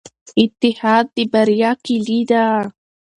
اتحاد 0.41 1.05
د 1.15 1.17
بریا 1.31 1.71
کیلي 1.85 2.19
ده. 2.31 2.45